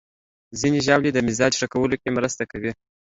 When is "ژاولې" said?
0.85-1.11